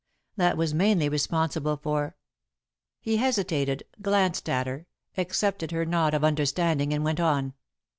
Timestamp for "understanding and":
6.23-7.03